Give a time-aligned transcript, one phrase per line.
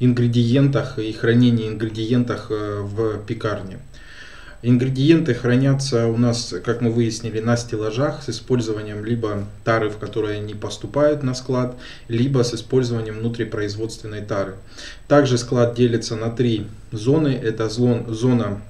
[0.00, 3.78] ингредиентах и хранении ингредиентах э, в пекарне.
[4.62, 10.40] Ингредиенты хранятся у нас, как мы выяснили, на стеллажах с использованием либо тары, в которые
[10.40, 11.74] они поступают на склад,
[12.08, 14.56] либо с использованием внутрипроизводственной тары.
[15.08, 17.28] Также склад делится на три зоны.
[17.28, 18.60] Это зона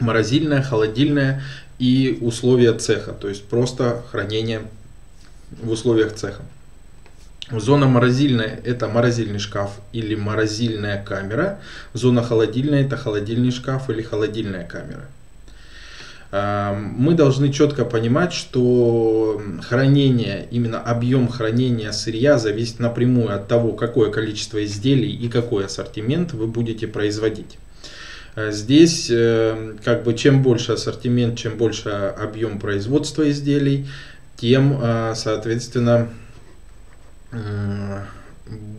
[0.00, 1.42] морозильная, холодильная
[1.78, 4.62] и условия цеха, то есть просто хранение
[5.50, 6.42] в условиях цеха.
[7.60, 11.60] Зона морозильная– это морозильный шкаф или морозильная камера.
[11.92, 15.04] Зона холодильная– это холодильный шкаф или холодильная камера.
[16.34, 23.72] А, мы должны четко понимать, что хранение, именно объем хранения сырья зависит напрямую от того,
[23.72, 27.58] какое количество изделий и какой ассортимент вы будете производить.
[28.34, 33.86] А здесь, э, как бы, чем больше ассортимент, чем больше объем производства изделий,
[34.38, 36.08] тем, а, соответственно,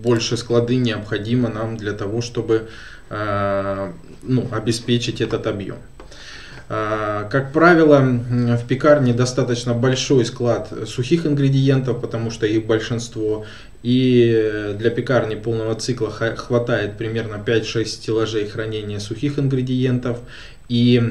[0.03, 2.69] больше склады необходимо нам для того, чтобы
[3.09, 5.77] а, ну, обеспечить этот объем.
[6.69, 13.45] А, как правило, в пекарне достаточно большой склад сухих ингредиентов, потому что их большинство.
[13.83, 20.19] И для пекарни полного цикла хватает примерно 5-6 стеллажей хранения сухих ингредиентов
[20.69, 21.01] и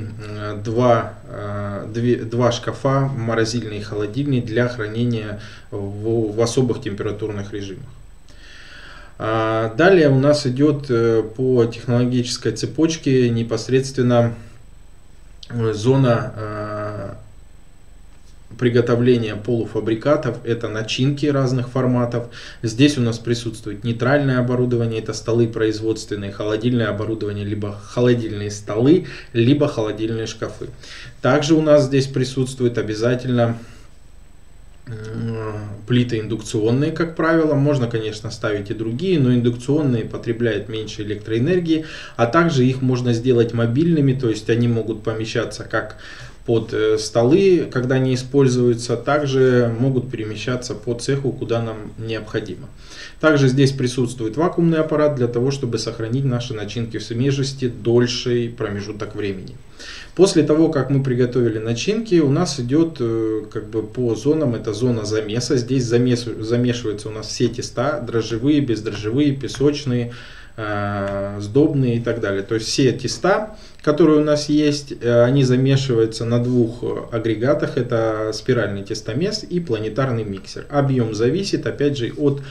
[0.64, 7.84] два, а, две, два шкафа, морозильный и холодильный для хранения в, в особых температурных режимах.
[9.18, 14.34] А, далее у нас идет э, по технологической цепочке непосредственно
[15.74, 16.32] зона
[18.58, 22.28] приготовления полуфабрикатов, это начинки разных форматов.
[22.62, 29.68] Здесь у нас присутствует нейтральное оборудование, это столы производственные, холодильное оборудование, либо холодильные столы, либо
[29.68, 30.68] холодильные шкафы.
[31.20, 33.58] Также у нас здесь присутствует обязательно
[35.86, 37.54] плиты индукционные, как правило.
[37.54, 43.52] Можно, конечно, ставить и другие, но индукционные потребляют меньше электроэнергии, а также их можно сделать
[43.52, 45.98] мобильными, то есть они могут помещаться как
[46.44, 52.68] под э, столы, когда они используются, также могут перемещаться по цеху, куда нам необходимо.
[53.20, 59.14] Также здесь присутствует вакуумный аппарат для того, чтобы сохранить наши начинки в свежести дольший промежуток
[59.14, 59.56] времени.
[60.14, 64.72] После того, как мы приготовили начинки, у нас идет э, как бы по зонам, это
[64.72, 65.56] зона замеса.
[65.56, 70.12] Здесь замес, замешиваются у нас все теста, дрожжевые, бездрожжевые, песочные,
[70.56, 72.42] сдобные и так далее.
[72.42, 77.76] То есть все теста, которые у нас есть, э, они замешиваются на двух агрегатах.
[77.76, 80.66] Это спиральный тестомес и планетарный миксер.
[80.70, 82.42] Объем зависит, опять же, от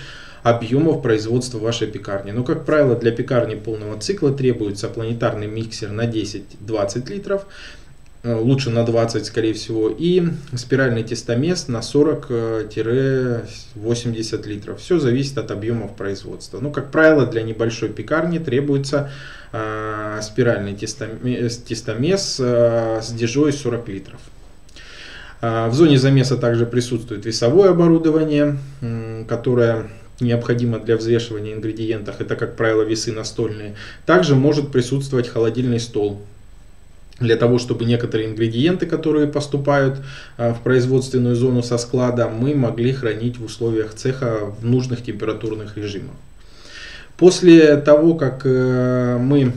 [0.43, 2.31] объемов производства вашей пекарни.
[2.31, 7.80] Но, как правило, для пекарни полного цикла требуется планетарный миксер на 10-20 литров, э,
[8.23, 10.23] лучше на 20, скорее всего, и
[10.55, 14.79] спиральный тестомес на 40-80 литров.
[14.79, 16.59] Все зависит от объемов производства.
[16.59, 19.09] Ну, как правило, для небольшой пекарни требуется
[19.51, 24.19] э, спиральный тестомес, тестомес э, с дежой 40 литров.
[25.41, 28.59] Э, в зоне замеса также присутствует весовое оборудование,
[29.27, 29.87] которое
[30.19, 33.73] необходимо для взвешивания ингредиентов, это, как правило, весы настольные.
[34.05, 36.21] Также может присутствовать холодильный стол
[37.21, 40.01] для того, чтобы некоторые ингредиенты, которые поступают
[40.37, 45.77] а, в производственную зону со склада, мы могли хранить в условиях цеха в нужных температурных
[45.77, 46.15] режимах.
[47.17, 49.53] После того, как э, мы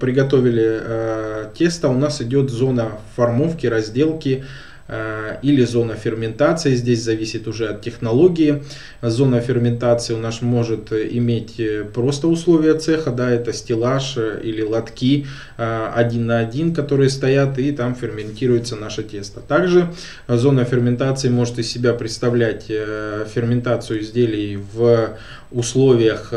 [0.00, 4.44] приготовили э, тесто, у нас идет зона формовки, разделки, Э,
[4.88, 6.74] или зона ферментации.
[6.76, 8.62] Здесь зависит уже от технологии.
[9.02, 14.62] Зона ферментации у нас может иметь э, просто условия цеха, да, это стеллаж э, или
[14.62, 15.26] лотки
[15.56, 19.40] один на один, которые стоят и там ферментируется наше тесто.
[19.40, 19.92] Также
[20.28, 25.16] зона ферментации может из себя представлять ферментацию изделий в
[25.50, 26.32] условиях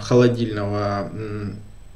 [0.00, 1.10] холодильного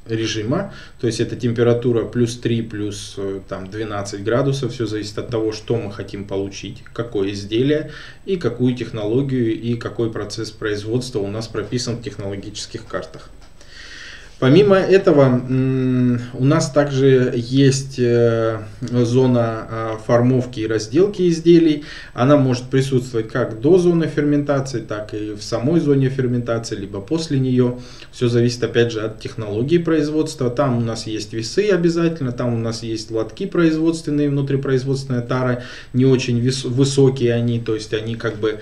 [0.07, 5.29] режима, то есть это температура плюс 3, плюс э, там, 12 градусов, все зависит от
[5.29, 7.91] того, что мы хотим получить, какое изделие
[8.25, 13.29] и какую технологию и какой процесс производства у нас прописан в технологических картах.
[14.37, 15.41] Помимо этого,
[16.33, 21.85] у нас также есть э, зона а, формовки и разделки изделий.
[22.13, 27.39] Она может присутствовать как до зоны ферментации, так и в самой зоне ферментации, либо после
[27.39, 27.79] нее.
[28.11, 30.49] Все зависит опять же от технологии производства.
[30.49, 36.05] Там у нас есть весы обязательно, там у нас есть лотки производственные, внутрипроизводственные тары, не
[36.05, 38.59] очень высокие они, то есть они как бы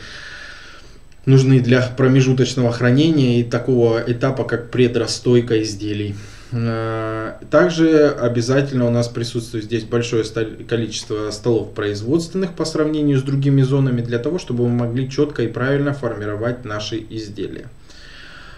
[1.26, 6.16] нужны для промежуточного хранения и такого этапа, как предрастойка изделий.
[6.52, 10.24] Э, также обязательно у нас присутствует здесь большое
[10.68, 15.48] количество столов производственных по сравнению с другими зонами, для того, чтобы мы могли четко и
[15.48, 17.70] правильно формировать наши изделия.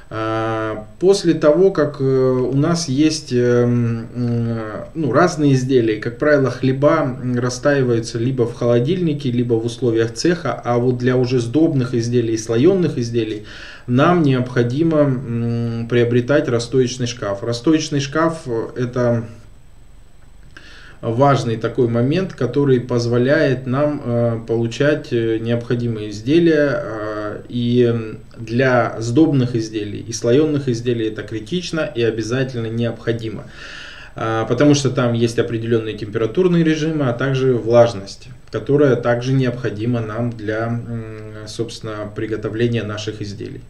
[0.08, 7.18] А, после того, как э, у нас есть э, ну, разные изделия, как правило, хлеба
[7.36, 13.00] расстаиваются либо в холодильнике, либо в условиях цеха, а вот для уже сдобных изделий, слоенных
[13.00, 13.46] изделий,
[13.88, 17.42] нам необходимо приобретать расстоечный шкаф.
[17.42, 19.26] Расстоечный шкаф это
[21.02, 26.80] важный такой момент, который позволяет нам э, получать необходимые изделия
[27.50, 33.46] и для сдобных изделий и слоенных изделий это критично и обязательно необходимо.
[34.16, 40.32] А, потому что там есть определенные температурные режимы, а также влажность, которая также необходима нам
[40.32, 40.80] для,
[41.48, 43.62] собственно, приготовления наших изделий.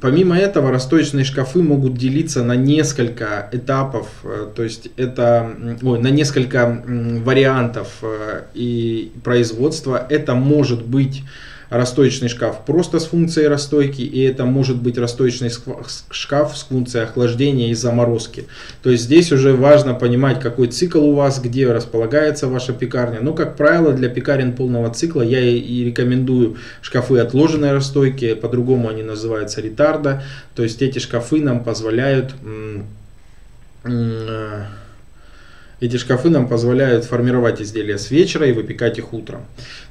[0.00, 6.08] Помимо этого, расстоечные шкафы могут делиться на несколько этапов, э, то есть это ой, на
[6.08, 10.06] несколько вариантов э, и производства.
[10.08, 11.22] Это может быть
[11.70, 15.50] расстоечный шкаф просто с функцией расстойки, и это может быть расстоечный
[16.10, 18.46] шкаф с функцией охлаждения и заморозки.
[18.82, 23.20] То есть здесь уже важно понимать, какой цикл у вас, где располагается ваша пекарня.
[23.20, 29.02] Но, как правило, для пекарен полного цикла я и рекомендую шкафы отложенной расстойки, по-другому они
[29.02, 30.22] называются ретарда.
[30.54, 32.34] То есть эти шкафы нам позволяют
[35.80, 39.42] эти шкафы нам позволяют формировать изделия с вечера и выпекать их утром.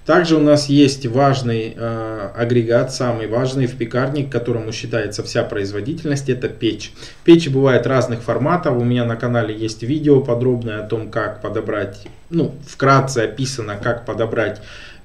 [0.06, 5.44] Также у нас есть важный э, агрегат, самый важный в пекарне, к которому считается вся
[5.44, 6.92] производительность, это печь.
[7.24, 12.08] Печи бывают разных форматов, у меня на канале есть видео подробное о том, как подобрать,
[12.30, 14.62] ну, вкратце описано, как подобрать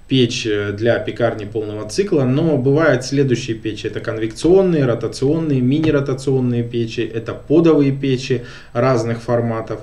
[0.09, 3.87] печь э, для пекарни полного цикла, но бывают следующие печи.
[3.87, 8.43] Это конвекционные, ротационные, мини-ротационные печи, это подовые печи
[8.73, 9.81] разных форматов.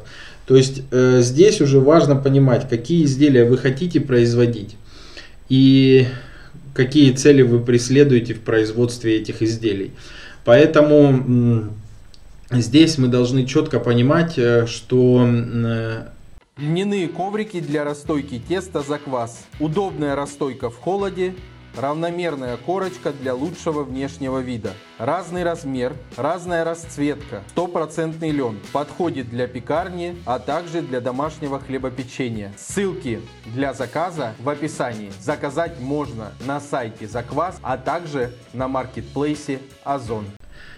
[0.50, 4.78] То есть э, здесь уже важно понимать, какие изделия вы хотите производить
[5.48, 6.07] и
[6.74, 9.92] какие цели вы преследуете в производстве этих изделий.
[10.46, 11.69] Поэтому
[12.50, 16.06] здесь мы должны четко понимать, э, что э,
[16.57, 19.45] Льняные коврики для расстойки теста за квас.
[19.60, 21.36] Удобная расстойка в холоде
[21.75, 24.74] Равномерная корочка для лучшего внешнего вида.
[24.98, 27.44] Разный размер, разная расцветка.
[27.50, 28.60] Стопроцентный лен.
[28.74, 32.54] Подходит для пекарни, а также для домашнего хлебопечения.
[32.57, 35.12] Ссылки для заказа в описании.
[35.19, 40.25] Заказать можно на сайте Заквас, а также на маркетплейсе Озон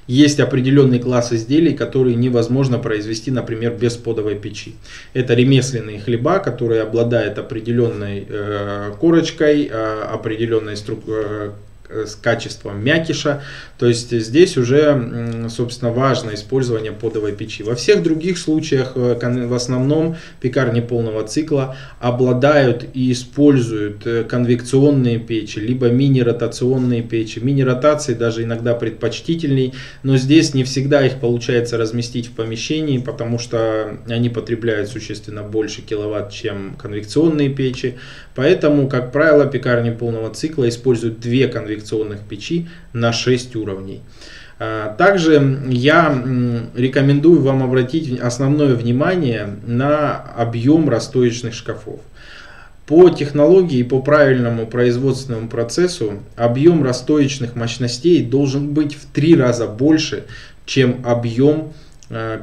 [0.07, 4.75] есть определенный класс изделий, которые невозможно произвести, например, без подовой печи.
[5.13, 11.51] Это ремесленные хлеба, которые обладают определенной э, корочкой, э, определенной структурой э,
[12.05, 13.43] с качеством мякиша.
[13.77, 17.63] То есть здесь уже, собственно, важно использование подовой печи.
[17.63, 19.17] Во всех других случаях, э,
[19.47, 27.39] в основном, пекарни полного цикла обладают и используют э, конвекционные печи, либо мини-ротационные печи.
[27.39, 29.73] Мини-ротации даже иногда предпочтительней,
[30.03, 35.81] но здесь не всегда их получается разместить в помещении, потому что они потребляют существенно больше
[35.81, 37.95] киловатт, чем конвекционные печи.
[38.35, 41.47] Поэтому, как правило, пекарни полного цикла используют две
[41.81, 44.01] конвекционных печи на 6 уровней.
[44.60, 46.12] А, также я
[46.75, 52.00] рекомендую вам обратить основное внимание на объем расстоечных шкафов.
[52.86, 59.67] По технологии и по правильному производственному процессу объем расстоечных мощностей должен быть в три раза
[59.67, 60.25] больше,
[60.65, 61.74] чем объем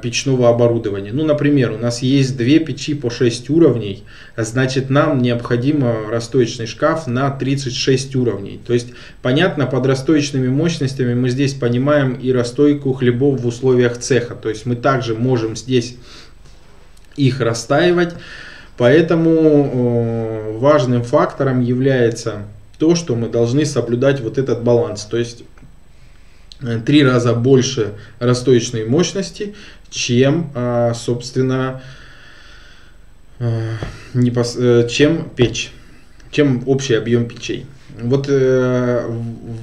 [0.02, 1.12] печного оборудования.
[1.12, 4.04] Ну, например, у нас есть две печи по 6 уровней,
[4.36, 8.60] значит нам необходимо расстоечный шкаф на 36 уровней.
[8.66, 8.88] То есть,
[9.20, 14.34] понятно, под расстоечными мощностями мы здесь понимаем и расстойку хлебов в условиях цеха.
[14.34, 15.96] То есть мы также можем здесь
[17.16, 18.14] их расстаивать.
[18.76, 22.44] Поэтому э, важным фактором является
[22.78, 25.04] то, что мы должны соблюдать вот этот баланс.
[25.04, 25.57] То есть Э,
[26.84, 29.54] три раза больше расстоечной мощности,
[29.90, 31.82] чем, а, собственно,
[33.38, 35.70] э, чем печь,
[36.30, 37.66] чем общий объем печей.
[38.00, 39.06] Вот э,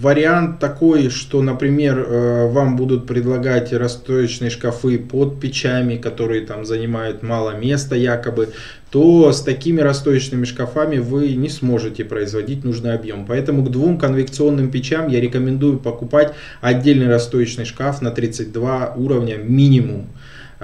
[0.02, 7.24] вариант такой, что, например, э, вам будут предлагать расстоечные шкафы под печами, которые там занимают
[7.24, 8.50] мало места якобы,
[8.92, 13.26] то с такими расстоечными шкафами вы не сможете производить нужный объем.
[13.26, 20.08] Поэтому к двум конвекционным печам я рекомендую покупать отдельный расстоечный шкаф на 32 уровня минимум.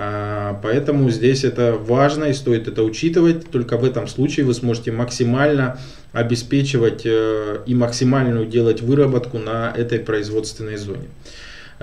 [0.04, 3.52] А, поэтому здесь это важно и стоит это учитывать.
[3.52, 5.80] Только в этом случае вы сможете максимально
[6.12, 11.08] обеспечивать э, и максимальную делать выработку на этой производственной зоне.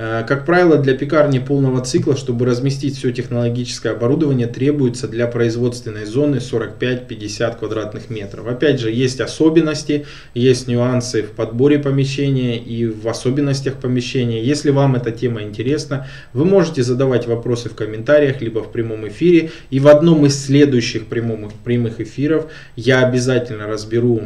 [0.01, 6.05] Э, как правило, для пекарни полного цикла, чтобы разместить все технологическое оборудование, требуется для производственной
[6.05, 8.47] зоны 45-50 квадратных метров.
[8.47, 14.41] Опять же, есть особенности, есть нюансы в подборе помещения и в особенностях помещения.
[14.41, 19.51] Если вам эта тема интересна, вы можете задавать вопросы в комментариях, либо в прямом эфире.
[19.71, 24.23] И в одном из следующих прямых, прямых эфиров я обязательно разберу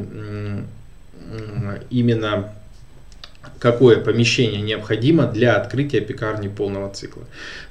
[1.88, 2.52] именно
[3.62, 7.22] какое помещение необходимо для открытия пекарни полного цикла.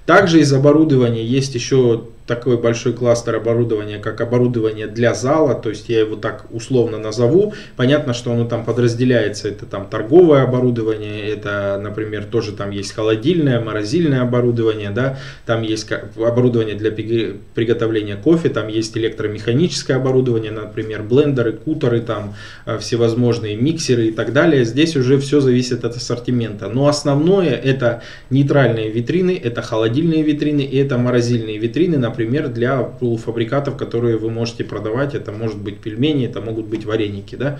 [0.05, 5.89] Также из оборудования есть еще такой большой кластер оборудования, как оборудование для зала, то есть
[5.89, 7.53] я его так условно назову.
[7.75, 13.59] Понятно, что оно там подразделяется, это там торговое оборудование, это, например, тоже там есть холодильное,
[13.59, 21.51] морозильное оборудование, да, там есть оборудование для приготовления кофе, там есть электромеханическое оборудование, например, блендеры,
[21.51, 24.63] кутеры, там э, всевозможные миксеры и так далее.
[24.63, 26.67] Здесь уже все зависит от ассортимента.
[26.67, 33.77] Но основное это нейтральные витрины, это холодильные витрины и это морозильные витрины, например, для полуфабрикатов,
[33.77, 35.15] которые вы можете продавать.
[35.15, 37.59] Это может быть пельмени, это могут быть вареники, да.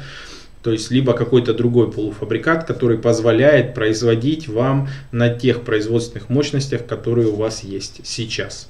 [0.64, 7.30] То есть, либо какой-то другой полуфабрикат, который позволяет производить вам на тех производственных мощностях, которые
[7.30, 8.70] у вас есть сейчас.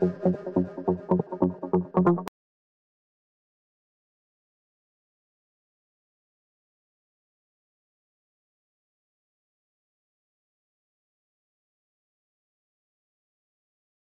[0.00, 0.45] Thank you.